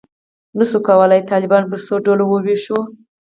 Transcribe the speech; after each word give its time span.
نه 0.57 0.63
شو 0.69 0.77
کولای 0.87 1.21
طالبان 1.31 1.63
پر 1.69 1.79
څو 1.87 1.95
ډلو 2.05 2.25
وویشو. 2.29 2.79